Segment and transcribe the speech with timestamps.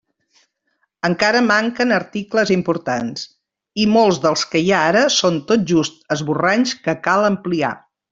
[1.07, 3.25] Encara manquen articles importants,
[3.85, 7.71] i molts dels que hi ha ara són tot just esborranys que cal ampliar.